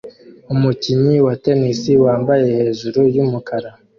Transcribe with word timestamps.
Umukinnyi 0.53 1.15
wa 1.25 1.33
tennis 1.43 1.81
wambaye 2.05 2.45
hejuru 2.59 2.99
yumukara 3.15 3.69